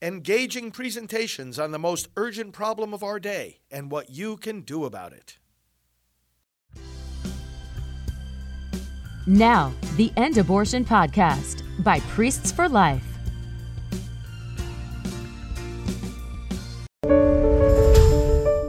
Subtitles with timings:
[0.00, 4.84] engaging presentations on the most urgent problem of our day and what you can do
[4.84, 5.38] about it.
[9.26, 13.04] Now, the End Abortion Podcast by Priests for Life.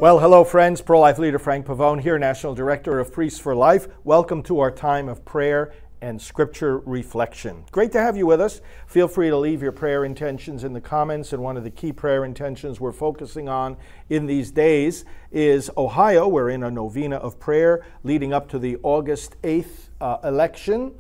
[0.02, 0.82] Well, hello, friends.
[0.82, 3.88] Pro life leader Frank Pavone here, National Director of Priests for Life.
[4.04, 7.64] Welcome to our time of prayer and scripture reflection.
[7.72, 8.62] Great to have you with us.
[8.88, 11.34] Feel free to leave your prayer intentions in the comments.
[11.34, 13.78] And one of the key prayer intentions we're focusing on
[14.10, 16.28] in these days is Ohio.
[16.28, 20.94] We're in a novena of prayer leading up to the August 8th uh, election,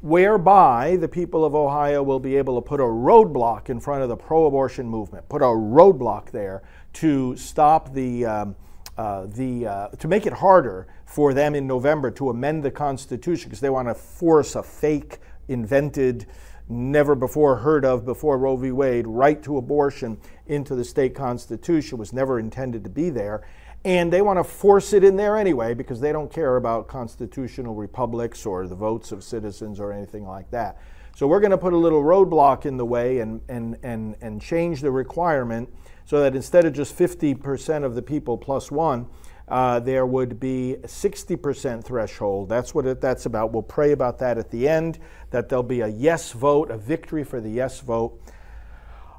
[0.00, 4.08] whereby the people of Ohio will be able to put a roadblock in front of
[4.08, 6.62] the pro abortion movement, put a roadblock there
[6.94, 8.26] to stop the.
[8.26, 8.56] Um,
[8.96, 13.48] uh, the, uh, to make it harder for them in November to amend the Constitution
[13.48, 16.26] because they want to force a fake, invented,
[16.68, 18.70] never before heard of before Roe v.
[18.70, 23.42] Wade right to abortion into the state constitution was never intended to be there.
[23.84, 27.74] And they want to force it in there anyway because they don't care about constitutional
[27.74, 30.78] republics or the votes of citizens or anything like that.
[31.16, 34.40] So we're going to put a little roadblock in the way and, and, and, and
[34.40, 35.68] change the requirement
[36.04, 39.06] so that instead of just 50% of the people plus one,
[39.50, 42.48] uh, there would be 60% threshold.
[42.48, 43.52] That's what it, that's about.
[43.52, 47.24] We'll pray about that at the end, that there'll be a yes vote, a victory
[47.24, 48.20] for the yes vote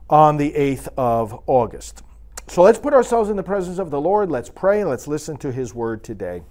[0.09, 2.03] on the 8th of August.
[2.47, 4.29] So let's put ourselves in the presence of the Lord.
[4.29, 6.43] Let's pray let's listen to His word today,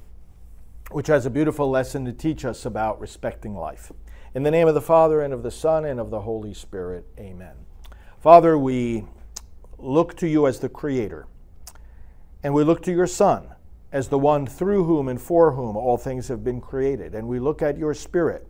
[0.91, 3.93] which has a beautiful lesson to teach us about respecting life.
[4.35, 7.05] In the name of the Father, and of the Son, and of the Holy Spirit,
[7.19, 7.55] amen.
[8.21, 9.05] Father, we
[9.83, 11.27] look to you as the Creator,
[12.43, 13.49] and we look to your Son
[13.93, 17.15] as the one through whom and for whom all things have been created.
[17.15, 18.47] And we look at your Spirit,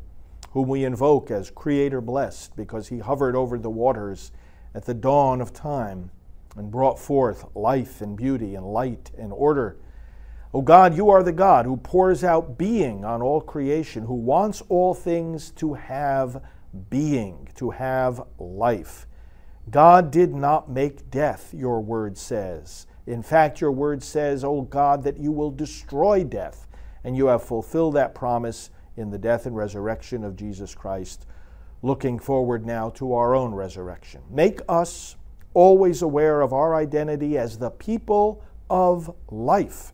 [0.50, 4.32] whom we invoke as Creator blessed, because he hovered over the waters
[4.74, 6.10] at the dawn of time
[6.56, 9.76] and brought forth life and beauty and light and order.
[10.52, 14.62] O God, you are the God who pours out being on all creation, who wants
[14.68, 16.42] all things to have
[16.90, 19.06] being, to have life.
[19.68, 22.86] God did not make death, your word says.
[23.06, 26.66] In fact, your word says, O God, that you will destroy death,
[27.04, 31.26] and you have fulfilled that promise in the death and resurrection of Jesus Christ,
[31.82, 34.22] looking forward now to our own resurrection.
[34.30, 35.16] Make us
[35.54, 39.92] always aware of our identity as the people of life.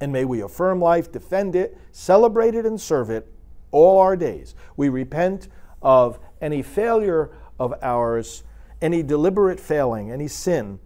[0.00, 3.30] And may we affirm life, defend it, celebrate it, and serve it
[3.70, 4.54] all our days.
[4.76, 5.48] We repent
[5.82, 8.42] of any failure of ours,
[8.82, 10.80] any deliberate failing, any sin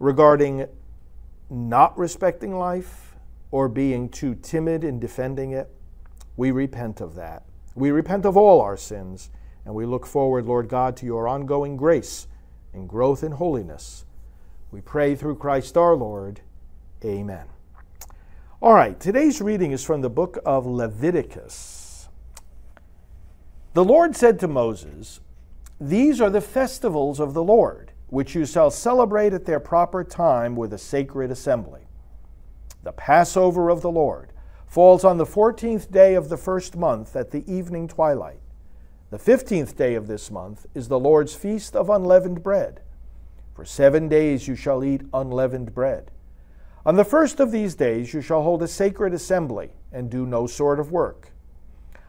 [0.00, 0.66] regarding
[1.48, 3.14] not respecting life
[3.50, 5.70] or being too timid in defending it.
[6.36, 7.44] We repent of that.
[7.74, 9.30] We repent of all our sins,
[9.64, 12.26] and we look forward, Lord God, to your ongoing grace
[12.72, 14.06] and growth in holiness.
[14.70, 16.40] We pray through Christ our Lord.
[17.04, 17.46] Amen.
[18.62, 22.08] All right, today's reading is from the book of Leviticus.
[23.74, 25.20] The Lord said to Moses,
[25.84, 30.54] These are the festivals of the Lord, which you shall celebrate at their proper time
[30.54, 31.88] with a sacred assembly.
[32.84, 34.32] The Passover of the Lord
[34.68, 38.38] falls on the 14th day of the first month at the evening twilight.
[39.10, 42.82] The fifteenth day of this month is the Lord's feast of unleavened bread.
[43.52, 46.12] For seven days you shall eat unleavened bread.
[46.86, 50.46] On the first of these days you shall hold a sacred assembly and do no
[50.46, 51.32] sort of work.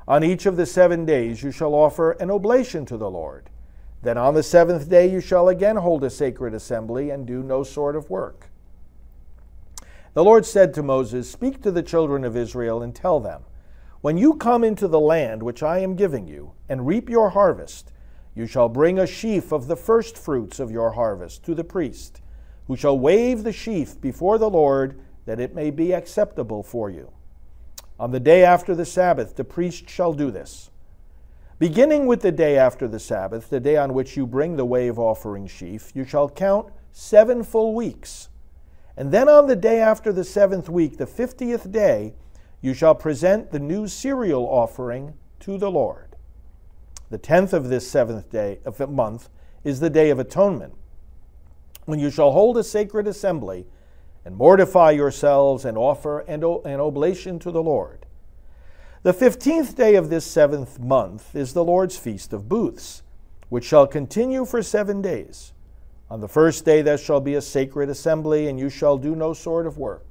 [0.07, 3.49] On each of the seven days you shall offer an oblation to the Lord.
[4.03, 7.63] Then on the seventh day you shall again hold a sacred assembly and do no
[7.63, 8.49] sort of work.
[10.13, 13.43] The Lord said to Moses, Speak to the children of Israel and tell them,
[14.01, 17.93] when you come into the land which I am giving you, and reap your harvest,
[18.35, 22.19] you shall bring a sheaf of the first fruits of your harvest to the priest,
[22.67, 27.13] who shall wave the sheaf before the Lord, that it may be acceptable for you.
[27.97, 30.69] On the day after the Sabbath, the priest shall do this.
[31.59, 34.97] Beginning with the day after the Sabbath, the day on which you bring the wave
[34.97, 38.29] offering sheaf, you shall count seven full weeks.
[38.97, 42.15] And then on the day after the seventh week, the fiftieth day,
[42.61, 46.15] you shall present the new cereal offering to the Lord.
[47.09, 49.29] The tenth of this seventh day of the month
[49.63, 50.73] is the day of atonement,
[51.85, 53.65] when you shall hold a sacred assembly
[54.25, 58.02] and mortify yourselves and offer an, oblation to the Lord.
[59.03, 63.03] The fifteenth day of this seventh month is the Lord's feast of booths,
[63.49, 65.51] which shall continue for seven days.
[66.09, 69.33] On the first day there shall be a sacred assembly, and you shall do no
[69.33, 70.05] sort of work.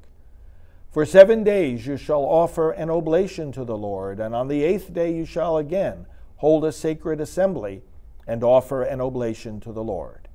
[0.91, 4.93] For seven days you shall offer an oblation to the Lord, and on the eighth
[4.93, 6.05] day you shall again
[6.37, 7.81] hold a sacred assembly
[8.27, 10.29] and offer an oblation to the Lord.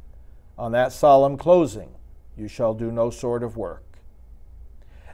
[0.57, 1.92] On that solemn closing,
[2.36, 4.00] you shall do no sort of work.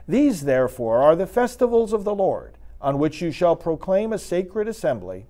[0.08, 2.53] These, therefore, are the festivals of the Lord,
[2.84, 5.24] on which you shall proclaim a sacred assembly,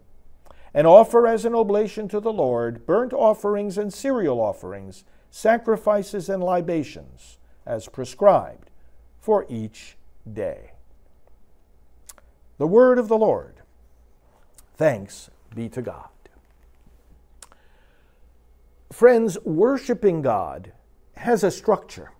[0.74, 6.42] and offer as an oblation to the Lord burnt offerings and cereal offerings, sacrifices and
[6.42, 8.70] libations, as prescribed,
[9.20, 9.96] for each
[10.30, 10.72] day.
[12.58, 13.54] The word of the Lord.
[14.76, 16.08] Thanks be to God.
[18.90, 20.72] Friends, worshiping God
[21.18, 22.10] has a structure.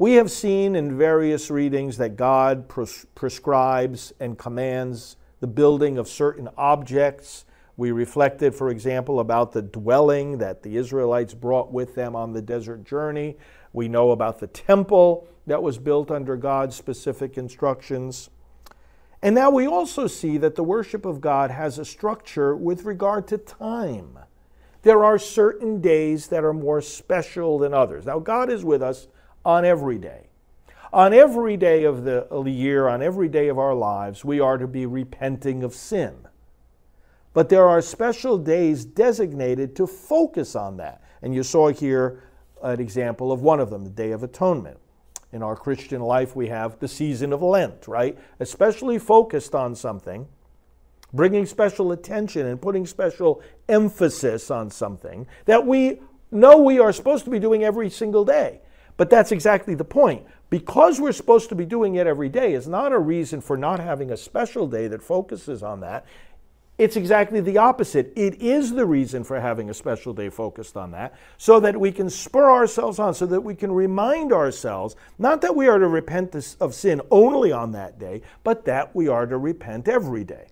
[0.00, 6.08] We have seen in various readings that God pres- prescribes and commands the building of
[6.08, 7.44] certain objects.
[7.76, 12.40] We reflected, for example, about the dwelling that the Israelites brought with them on the
[12.40, 13.36] desert journey.
[13.74, 18.30] We know about the temple that was built under God's specific instructions.
[19.20, 23.28] And now we also see that the worship of God has a structure with regard
[23.28, 24.18] to time.
[24.80, 28.06] There are certain days that are more special than others.
[28.06, 29.06] Now, God is with us
[29.44, 30.28] on every day.
[30.92, 34.66] On every day of the, year, on every day of our lives, we are to
[34.66, 36.26] be repenting of sin.
[37.32, 41.02] But there are special days designated to focus on that.
[41.22, 42.24] And you saw here
[42.62, 44.78] an example of one of them, the Day of Atonement.
[45.32, 48.18] In our Christian life, we have the season of Lent, right?
[48.40, 50.26] Especially focused on something
[51.12, 56.00] bringing special attention and putting special emphasis on something that we
[56.30, 58.60] know we are supposed to be doing every single day.
[59.00, 60.26] But that's exactly the point.
[60.50, 63.80] Because we're supposed to be doing it every day is not a reason for not
[63.80, 66.04] having a special day that focuses on that.
[66.76, 68.12] It's exactly the opposite.
[68.14, 71.92] It is the reason for having a special day focused on that, so that we
[71.92, 75.88] can spur ourselves on, so that we can remind ourselves not that we are to
[75.88, 80.48] repent of sin only on that day, but that we are to repent every day.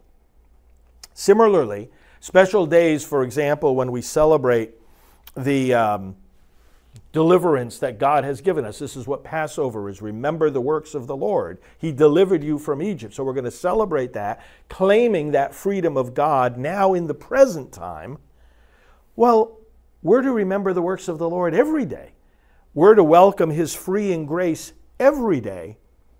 [1.12, 1.90] Similarly,
[2.20, 4.72] special days, for example, when we celebrate
[5.36, 6.16] the um,
[7.12, 8.78] deliverance that God has given us.
[8.78, 10.02] This is what Passover is.
[10.02, 11.58] Remember the works of the Lord.
[11.78, 13.14] He delivered you from Egypt.
[13.14, 17.72] So we're going to celebrate that, claiming that freedom of God now in the present
[17.72, 18.18] time.
[19.16, 19.58] Well,
[20.02, 22.12] we're to remember the works of the Lord every day.
[22.74, 25.78] We're to welcome His freeing grace every day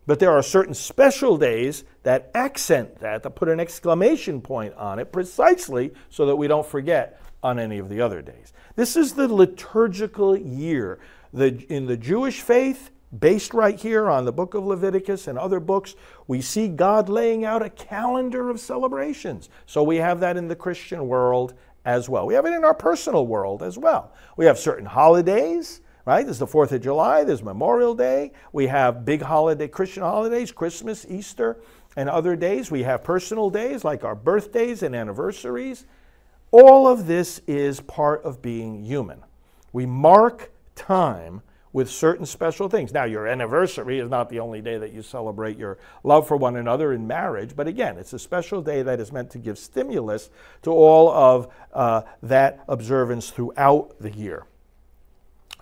[0.09, 4.99] but there are certain special days that accent that, that put an exclamation point on
[4.99, 8.52] it precisely so that we don't forget on any of the other days.
[8.76, 10.99] This is the liturgical year.
[11.32, 15.61] The, in the Jewish faith, based right here on the book of Leviticus and other
[15.61, 15.94] books,
[16.26, 19.49] we see God laying out a calendar of celebrations.
[19.67, 21.55] So we have that in the Christian world
[21.85, 22.26] as well.
[22.26, 24.12] We have it in our personal world as well.
[24.37, 26.25] We have certain holidays right?
[26.25, 28.32] There's the 4th of July, there's Memorial Day.
[28.50, 31.58] We have big holiday, Christian holidays, Christmas, Easter,
[31.96, 32.70] and other days.
[32.70, 35.84] We have personal days like our birthdays and anniversaries.
[36.50, 39.23] All of this is part of being human.
[39.73, 41.43] We mark time
[41.73, 42.93] with certain special things.
[42.93, 46.56] Now, your anniversary is not the only day that you celebrate your love for one
[46.56, 50.31] another in marriage, but again, it's a special day that is meant to give stimulus
[50.62, 54.47] to all of uh, that observance throughout the year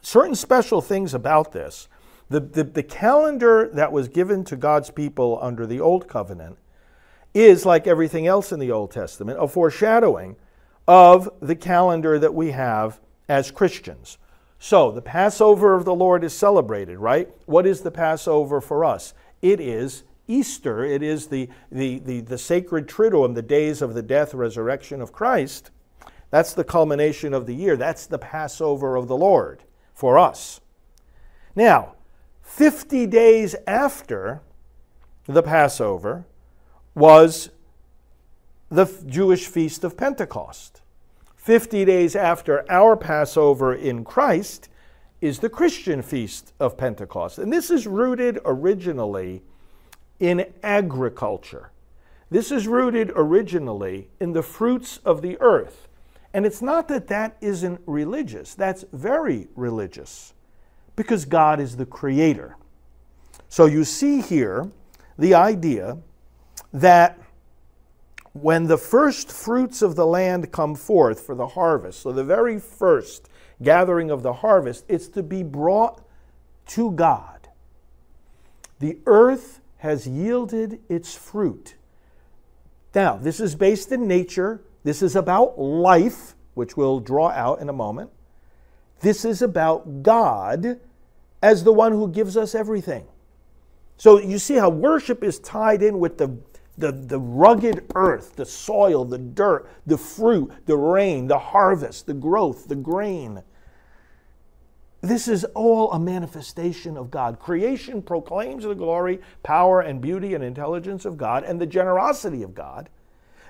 [0.07, 1.89] certain special things about this.
[2.29, 6.59] The, the, the, calendar that was given to God's people under the Old Covenant
[7.35, 10.37] is, like everything else in the Old Testament, a foreshadowing
[10.87, 14.19] of the calendar that we have as Christians.
[14.59, 17.29] So, the Passover of the Lord is celebrated, right?
[17.45, 19.13] What is the Passover for us?
[19.43, 20.85] It is Easter.
[20.85, 25.13] It is the, the, the, the sacred Triduum, the days of the death, resurrection of
[25.13, 25.71] Christ.
[26.31, 27.77] That's the culmination of the year.
[27.77, 29.63] That's the Passover of the Lord
[29.95, 30.61] for us.
[31.55, 31.95] Now,
[32.43, 34.41] 50 days after
[35.27, 36.25] the Passover
[36.95, 37.51] was
[38.69, 40.83] the Jewish feast of Pentecost.
[41.47, 44.69] 50 days after our Passover in Christ
[45.21, 47.39] is the Christian feast of Pentecost.
[47.39, 49.45] And this is rooted originally
[50.19, 51.71] in agriculture.
[52.31, 55.87] This is rooted originally in the fruits of the earth.
[56.35, 60.35] And it's not that that isn't religious, that's very religious
[60.97, 62.57] because God is the creator.
[63.49, 64.69] So you see here
[65.17, 65.99] the idea
[66.73, 67.21] that
[68.43, 72.59] when the first fruits of the land come forth for the harvest, so the very
[72.59, 73.29] first
[73.63, 76.03] gathering of the harvest, it's to be brought
[76.67, 77.49] to God.
[78.79, 81.77] The earth has yielded its fruit.
[82.95, 87.69] Now, this is based in nature, this is about life, which we'll draw out in
[87.69, 88.11] a moment.
[89.01, 90.81] This is about God
[91.43, 93.07] as the one who gives us everything.
[93.99, 96.37] So you see how worship is tied in with the
[96.79, 102.15] the, the rugged earth, the soil, the dirt, the fruit, the rain, the harvest, the
[102.15, 103.43] growth, the grain.
[105.01, 107.39] This is all a manifestation of God.
[107.39, 112.55] Creation proclaims the glory, power, and beauty and intelligence of God and the generosity of
[112.55, 112.89] God.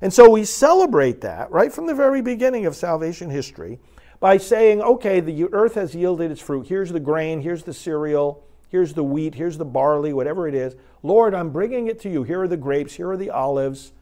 [0.03, 3.79] And so we celebrate that right from the very beginning of salvation history
[4.21, 6.67] by saying, okay, the earth has yielded its fruit.
[6.67, 10.75] Here's the grain, here's the cereal, here's the wheat, here's the barley, whatever it is.
[11.03, 12.23] Lord, I'm bringing it to you.
[12.23, 13.93] Here are the grapes, here are the olives.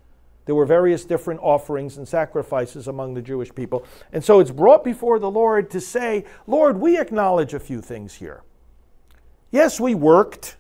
[0.47, 3.85] There were various different offerings and sacrifices among the Jewish people.
[4.13, 8.15] And so it's brought before the Lord to say, Lord, we acknowledge a few things
[8.15, 8.43] here.
[9.51, 10.57] Yes, we worked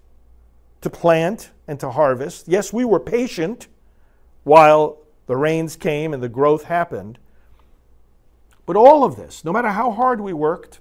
[0.80, 2.46] to plant and to harvest.
[2.46, 3.68] Yes, we were patient
[4.44, 7.18] while the rains came and the growth happened.
[8.66, 10.80] But all of this, no matter how hard we worked,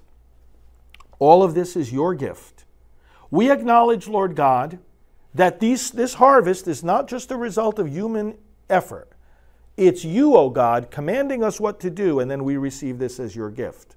[1.18, 2.53] all of this is your gift.
[3.30, 4.78] We acknowledge, Lord God,
[5.34, 8.38] that these, this harvest is not just a result of human
[8.70, 9.10] effort.
[9.76, 13.34] It's you, O God, commanding us what to do, and then we receive this as
[13.34, 13.96] your gift.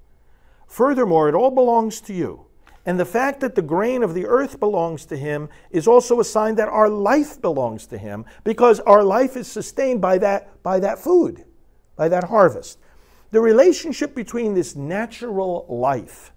[0.67, 2.48] Furthermore, it all belongs to you.
[2.86, 6.25] And the fact that the grain of the earth belongs to him is also a
[6.25, 10.79] sign that our life belongs to him because our life is sustained by that, by
[10.79, 11.43] that food,
[11.98, 12.79] by that harvest.
[13.31, 16.31] The relationship between this natural life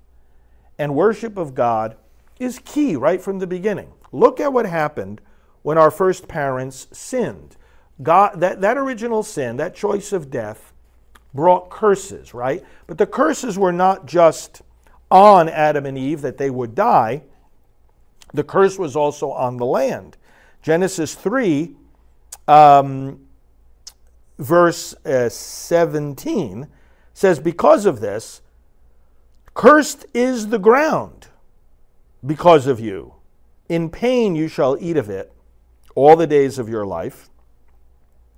[0.76, 1.97] and worship of God
[2.40, 3.92] is key right from the beginning.
[4.11, 5.20] Look at what happened
[5.62, 7.56] when our first parents sinned.
[8.02, 10.73] God, that, that original sin, that choice of death,
[11.35, 12.64] brought curses, right?
[12.87, 14.62] But the curses were not just
[15.11, 17.23] on Adam and Eve that they would die,
[18.32, 20.16] the curse was also on the land.
[20.62, 21.76] Genesis 3,
[22.49, 23.20] um,
[24.38, 26.68] verse uh, 17
[27.12, 28.40] says, Because of this,
[29.54, 31.28] cursed is the ground
[32.24, 33.14] because of you.
[33.68, 35.32] In pain you shall eat of it
[35.94, 37.28] all the days of your life.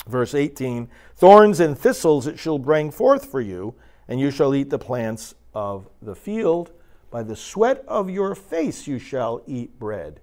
[0.06, 3.74] Verse 18 Thorns and thistles it shall bring forth for you,
[4.08, 6.72] and you shall eat the plants of the field.
[7.10, 10.20] By the sweat of your face you shall eat bread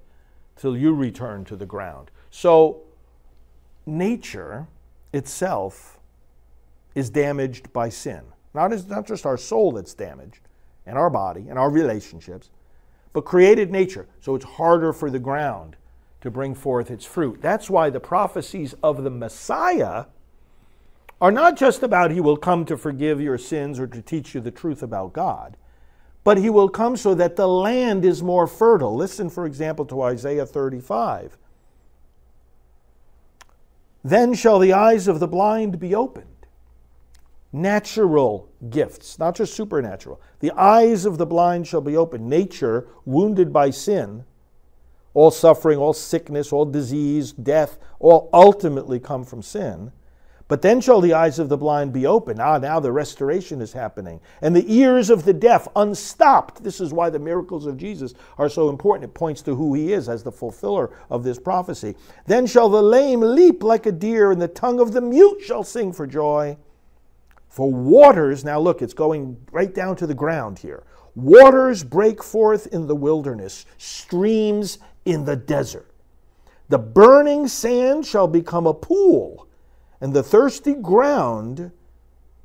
[0.55, 2.11] till you return to the ground.
[2.29, 2.81] So,
[3.85, 4.67] nature
[5.13, 5.99] itself
[6.95, 8.21] is damaged by sin.
[8.53, 10.41] Not, as, not just our soul that's damaged,
[10.85, 12.49] and our body, and our relationships,
[13.13, 14.07] but created nature.
[14.21, 15.75] So it's harder for the ground
[16.21, 17.41] to bring forth its fruit.
[17.41, 20.05] That's why the prophecies of the Messiah
[21.21, 24.41] are not just about he will come to forgive your sins or to teach you
[24.41, 25.57] the truth about God,
[26.23, 28.95] but he will come so that the land is more fertile.
[28.95, 31.37] Listen, for example, to Isaiah 35.
[34.03, 36.28] Then shall the eyes of the blind be opened.
[37.51, 40.21] Natural gifts, not just supernatural.
[40.39, 42.29] The eyes of the blind shall be opened.
[42.29, 44.23] Nature, wounded by sin,
[45.15, 49.91] all suffering, all sickness, all disease, death, all ultimately come from sin.
[50.47, 52.39] But then shall the eyes of the blind be opened.
[52.41, 54.19] Ah, now the restoration is happening.
[54.41, 56.63] And the ears of the deaf unstopped.
[56.63, 59.11] This is why the miracles of Jesus are so important.
[59.11, 61.95] It points to who he is as the fulfiller of this prophecy.
[62.25, 65.63] Then shall the lame leap like a deer, and the tongue of the mute shall
[65.63, 66.57] sing for joy.
[67.49, 70.83] For waters, now look, it's going right down to the ground here.
[71.15, 75.91] Waters break forth in the wilderness, streams in the desert.
[76.69, 79.47] The burning sand shall become a pool
[80.01, 81.71] and the thirsty ground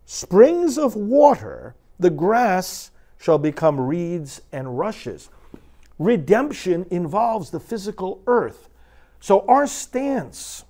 [0.07, 5.31] springs of water, the grass shall become reeds and rushes.
[5.99, 8.69] Redemption involves the physical earth.
[9.21, 10.65] So our stance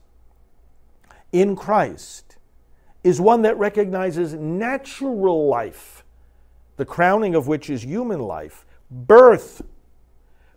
[1.33, 2.24] in Christ
[3.05, 6.03] is one that recognizes natural life,
[6.77, 9.63] the crowning of which is human life, birth,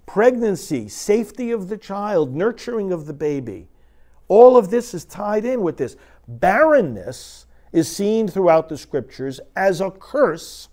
[0.06, 3.68] pregnancy, safety of the child, nurturing of the baby.
[4.30, 5.98] All of this is tied in with this.
[6.28, 10.70] Barrenness is seen throughout the scriptures as a curse.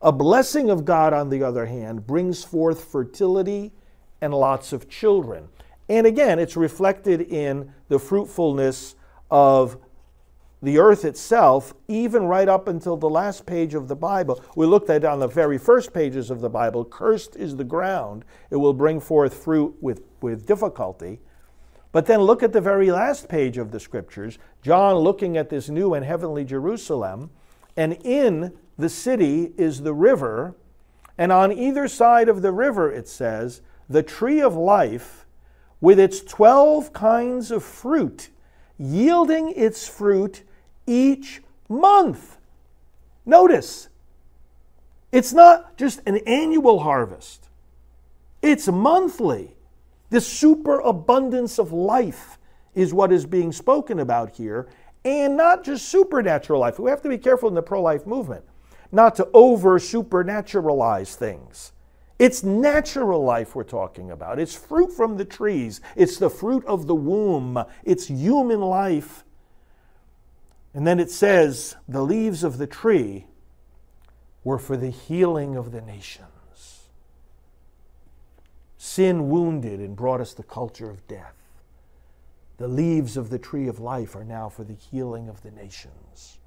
[0.00, 3.72] A blessing of God, on the other hand, brings forth fertility
[4.20, 5.48] and lots of children.
[5.88, 8.94] And again, it's reflected in the fruitfulness
[9.30, 9.78] of
[10.62, 14.42] the earth itself, even right up until the last page of the Bible.
[14.56, 18.24] We looked at on the very first pages of the Bible cursed is the ground,
[18.50, 21.20] it will bring forth fruit with, with difficulty.
[21.92, 25.68] But then look at the very last page of the scriptures, John looking at this
[25.68, 27.30] new and heavenly Jerusalem,
[27.76, 30.56] and in the city is the river,
[31.16, 35.26] and on either side of the river, it says, the tree of life
[35.80, 38.30] with its 12 kinds of fruit,
[38.76, 40.42] yielding its fruit
[40.88, 42.38] each month.
[43.26, 43.88] Notice,
[45.12, 47.48] it's not just an annual harvest,
[48.42, 49.54] it's monthly.
[50.10, 52.38] This superabundance of life
[52.74, 54.68] is what is being spoken about here,
[55.04, 56.78] and not just supernatural life.
[56.78, 58.44] We have to be careful in the pro life movement
[58.92, 61.72] not to over supernaturalize things.
[62.18, 64.40] It's natural life we're talking about.
[64.40, 65.80] It's fruit from the trees.
[65.94, 67.62] It's the fruit of the womb.
[67.84, 69.24] It's human life.
[70.74, 73.26] And then it says, the leaves of the tree
[74.44, 76.88] were for the healing of the nations.
[78.76, 81.34] Sin wounded and brought us the culture of death.
[82.58, 86.38] The leaves of the tree of life are now for the healing of the nations.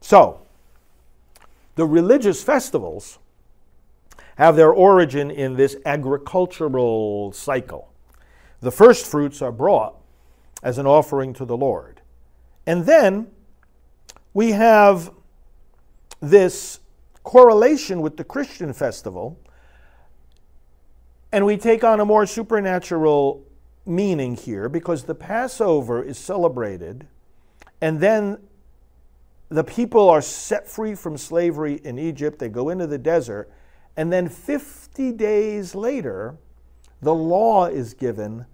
[0.00, 0.42] So,
[1.74, 3.18] the religious festivals
[4.36, 7.92] have their origin in this agricultural cycle.
[8.60, 9.96] The first fruits are brought
[10.62, 11.95] as an offering to the Lord.
[12.66, 13.28] And then
[14.34, 15.12] we have
[16.20, 16.80] this
[17.22, 19.38] correlation with the Christian festival,
[21.32, 23.44] and we take on a more supernatural
[23.84, 27.06] meaning here because the Passover is celebrated,
[27.80, 28.38] and then
[29.48, 32.38] the people are set free from slavery in Egypt.
[32.38, 33.50] They go into the desert.
[33.96, 36.36] And then 50 days later,
[37.00, 38.46] the law is given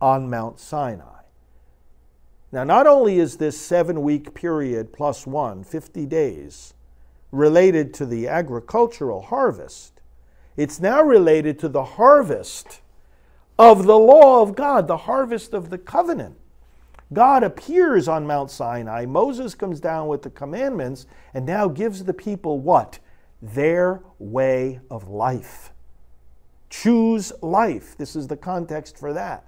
[0.00, 1.15] on Mount Sinai.
[2.52, 6.74] Now, not only is this seven week period plus one, 50 days,
[7.32, 10.00] related to the agricultural harvest,
[10.56, 12.80] it's now related to the harvest
[13.58, 16.36] of the law of God, the harvest of the covenant.
[17.12, 19.06] God appears on Mount Sinai.
[19.06, 22.98] Moses comes down with the commandments and now gives the people what?
[23.40, 25.72] Their way of life.
[26.68, 27.96] Choose life.
[27.96, 29.46] This is the context for that.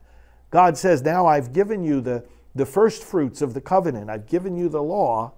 [0.50, 2.24] God says, Now I've given you the,
[2.54, 5.32] the first fruits of the covenant, I've given you the law.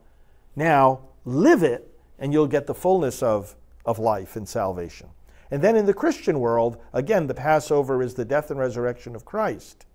[0.56, 5.08] Now live it, and you'll get the fullness of, of life and salvation.
[5.50, 9.24] And then in the Christian world, again, the Passover is the death and resurrection of
[9.24, 9.86] Christ.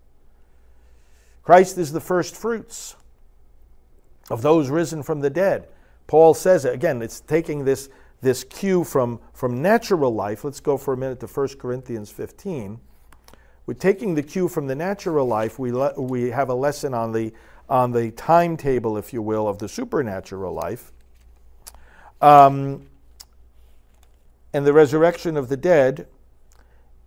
[1.43, 2.95] Christ is the first fruits
[4.29, 5.67] of those risen from the dead.
[6.07, 7.89] Paul says it again, it's taking this,
[8.21, 10.43] this cue from, from natural life.
[10.43, 12.79] Let's go for a minute to 1 Corinthians 15.
[13.65, 15.57] We're taking the cue from the natural life.
[15.57, 17.33] We, le- we have a lesson on the,
[17.69, 20.91] on the timetable, if you will, of the supernatural life.
[22.21, 22.87] Um,
[24.53, 26.07] and the resurrection of the dead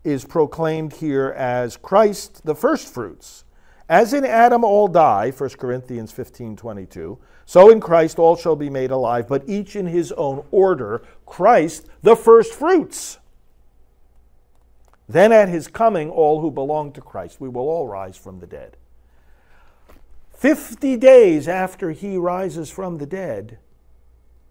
[0.05, 3.44] is proclaimed here as Christ, the first fruits
[3.88, 8.68] as in Adam all die, 1 Corinthians 15 22, so in Christ all shall be
[8.68, 11.03] made alive, but each in his own order.
[11.25, 13.18] Christ, the first fruits.
[15.09, 18.47] Then at his coming, all who belong to Christ, we will all rise from the
[18.47, 18.77] dead.
[20.31, 23.59] Fifty days after he rises from the dead,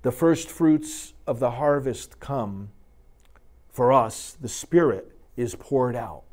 [0.01, 2.69] the first fruits of the harvest come.
[3.71, 6.23] For us, the Spirit is poured out.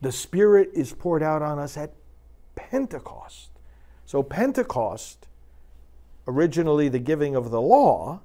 [0.00, 1.94] The Spirit is poured out on us at
[2.56, 3.50] Pentecost.
[4.04, 5.28] So, Pentecost,
[6.26, 8.22] originally the giving of the law,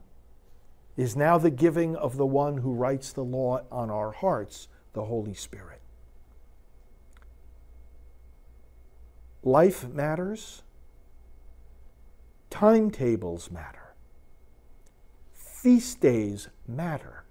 [0.98, 5.06] is now the giving of the one who writes the law on our hearts, the
[5.06, 5.82] Holy Spirit.
[9.44, 10.64] Life matters,
[12.50, 13.94] timetables matter,
[15.34, 17.26] feast days matter.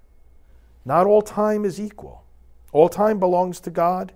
[0.85, 2.25] Not all time is equal.
[2.73, 4.13] All time belongs to God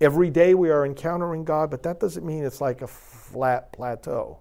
[0.00, 4.38] Every day we are encountering God, but that doesn't mean it's like a flat plateau.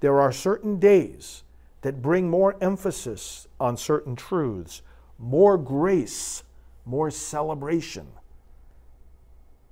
[0.00, 1.42] There are certain days
[1.84, 4.80] that bring more emphasis on certain truths,
[5.18, 6.42] more grace,
[6.86, 8.06] more celebration.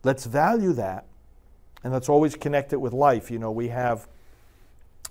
[0.05, 1.07] Let's value that,
[1.83, 3.31] and let's always connect it with life.
[3.31, 4.09] You know, we have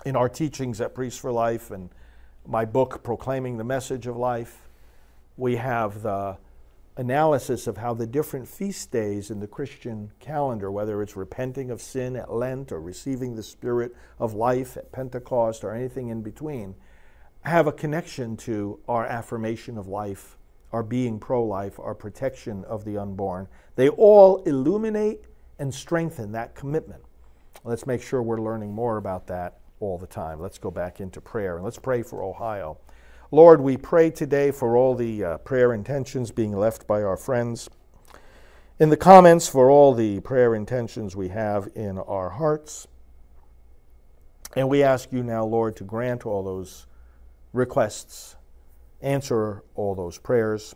[0.06, 1.90] in our teachings at Priests for Life and
[2.46, 4.68] my book, Proclaiming the Message of Life,
[5.36, 6.36] we have the
[6.96, 11.82] analysis of how the different feast days in the Christian calendar, whether it's repenting of
[11.82, 16.76] sin at Lent or receiving the Spirit of life at Pentecost or anything in between,
[17.42, 20.36] have a connection to our affirmation of life,
[20.72, 23.48] our being pro life, our protection of the unborn.
[23.76, 25.26] They all illuminate
[25.58, 27.02] and strengthen that commitment.
[27.64, 30.40] Let's make sure we're learning more about that all the time.
[30.40, 32.78] Let's go back into prayer and let's pray for Ohio.
[33.30, 37.68] Lord, we pray today for all the uh, prayer intentions being left by our friends.
[38.78, 42.86] In the comments, for all the prayer intentions we have in our hearts.
[44.54, 46.86] And we ask you now, Lord, to grant all those
[47.52, 48.36] requests,
[49.00, 50.74] answer all those prayers.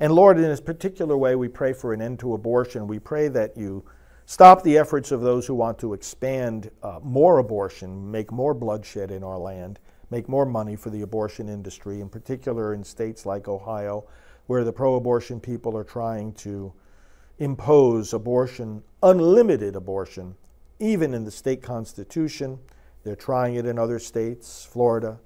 [0.00, 2.86] And Lord, in this particular way, we pray for an end to abortion.
[2.86, 3.84] We pray that you
[4.26, 9.10] stop the efforts of those who want to expand uh, more abortion, make more bloodshed
[9.10, 9.80] in our land
[10.10, 14.04] make more money for the abortion industry, in particular in states like Ohio,
[14.46, 16.72] where the pro abortion people are trying to
[17.38, 20.34] impose abortion, unlimited abortion,
[20.78, 22.58] even in the state constitution.
[23.04, 25.18] They're trying it in other states, Florida,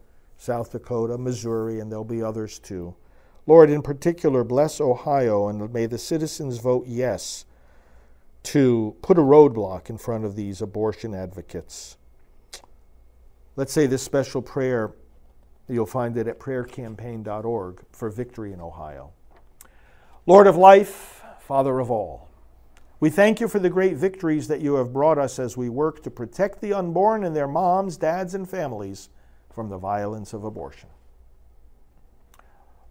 [0.42, 2.96] South Dakota, Missouri, and there'll be others too.
[3.46, 7.44] Lord, in particular, bless Ohio and may the citizens vote yes
[8.42, 11.96] to put a roadblock in front of these abortion advocates.
[13.54, 14.90] Let's say this special prayer,
[15.68, 19.12] you'll find it at prayercampaign.org for victory in Ohio.
[20.26, 22.28] Lord of life, Father of all,
[22.98, 26.02] we thank you for the great victories that you have brought us as we work
[26.02, 29.08] to protect the unborn and their moms, dads, and families
[29.52, 30.88] from the violence of abortion.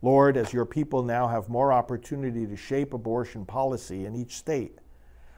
[0.01, 4.79] Lord, as your people now have more opportunity to shape abortion policy in each state,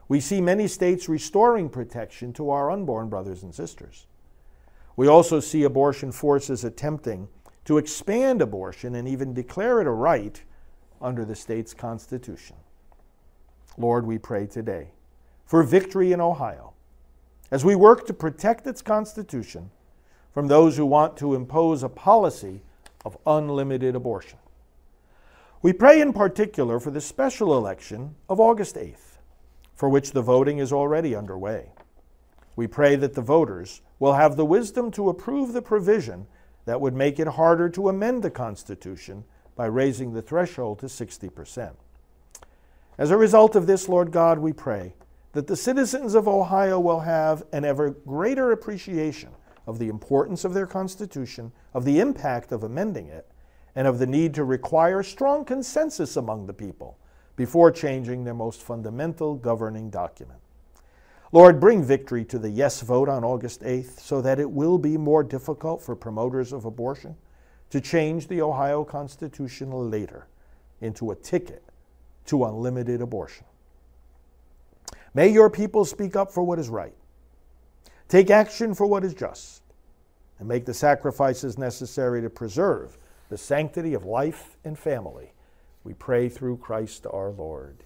[0.07, 4.07] we see many states restoring protection to our unborn brothers and sisters.
[4.95, 7.27] We also see abortion forces attempting
[7.65, 10.41] to expand abortion and even declare it a right
[11.01, 12.55] under the state's constitution.
[13.77, 14.89] Lord, we pray today
[15.45, 16.73] for victory in Ohio
[17.51, 19.71] as we work to protect its constitution
[20.33, 22.61] from those who want to impose a policy
[23.05, 24.39] of unlimited abortion.
[25.61, 29.19] We pray in particular for the special election of August 8th,
[29.75, 31.71] for which the voting is already underway.
[32.55, 36.27] We pray that the voters will have the wisdom to approve the provision
[36.65, 39.23] that would make it harder to amend the Constitution
[39.55, 41.71] by raising the threshold to 60%.
[42.97, 44.93] As a result of this, Lord God, we pray
[45.33, 49.29] that the citizens of Ohio will have an ever greater appreciation
[49.65, 53.27] of the importance of their Constitution, of the impact of amending it,
[53.75, 56.97] and of the need to require strong consensus among the people
[57.35, 60.39] before changing their most fundamental governing document.
[61.31, 64.97] Lord, bring victory to the yes vote on August 8th so that it will be
[64.97, 67.15] more difficult for promoters of abortion
[67.71, 70.27] to change the Ohio Constitution later
[70.79, 71.63] into a ticket
[72.27, 73.45] to unlimited abortion.
[75.15, 76.93] May your people speak up for what is right,
[78.13, 79.63] take action for what is just,
[80.37, 82.95] and make the sacrifices necessary to preserve
[83.29, 85.33] the sanctity of life and family.
[85.83, 87.77] We pray through Christ our Lord.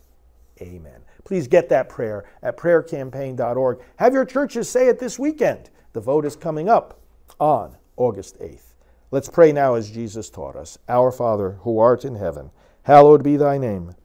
[0.62, 1.00] Amen.
[1.24, 3.80] Please get that prayer at prayercampaign.org.
[3.96, 5.70] Have your churches say it this weekend.
[5.94, 7.00] The vote is coming up
[7.40, 8.74] on August 8th.
[9.12, 12.52] Let's pray now as Jesus taught us Our Father, who art in heaven,
[12.84, 13.96] hallowed be thy name.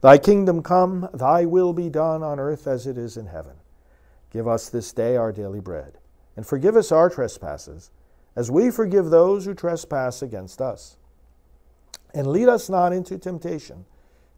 [0.00, 3.56] Thy kingdom come, thy will be done on earth as it is in heaven.
[4.32, 5.98] Give us this day our daily bread,
[6.36, 7.90] and forgive us our trespasses,
[8.34, 10.96] as we forgive those who trespass against us.
[12.14, 13.84] And lead us not into temptation,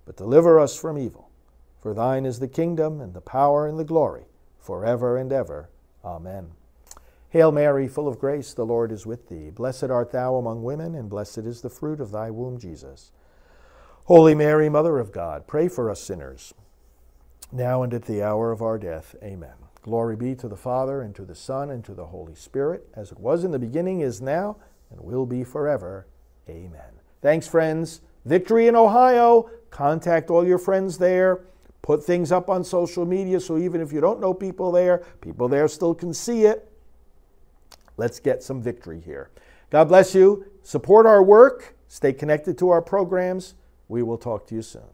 [0.05, 1.31] but deliver us from evil.
[1.81, 4.25] For thine is the kingdom, and the power, and the glory,
[4.59, 5.71] forever and ever.
[6.05, 6.51] Amen.
[7.31, 9.51] Hail Mary, full of grace, the Lord is with thee.
[9.51, 13.13] Blessed art thou among women, and blessed is the fruit of thy womb, Jesus.
[14.07, 16.53] Holy Mary, Mother of God, pray for us sinners,
[17.53, 19.15] now and at the hour of our death.
[19.23, 19.55] Amen.
[19.85, 23.13] Glory be to the Father, and to the Son, and to the Holy Spirit, as
[23.13, 24.57] it was in the beginning, is now,
[24.91, 26.07] and will be forever.
[26.49, 26.81] Amen.
[27.21, 28.01] Thanks, friends.
[28.25, 29.51] Victory in Ohio.
[29.69, 31.45] Contact all your friends there.
[31.83, 35.49] Put things up on social media so even if you don't know people there, people
[35.49, 36.67] there still can see it.
[37.99, 39.29] Let's get some victory here.
[39.69, 40.47] God bless you.
[40.63, 41.77] Support our work.
[41.89, 43.55] Stay connected to our programs.
[43.89, 44.94] We will talk to you soon.